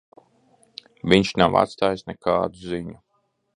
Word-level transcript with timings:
Viņš 1.13 1.33
nav 1.43 1.59
atstājis 1.63 2.03
nekādu 2.09 2.67
ziņu. 2.73 2.99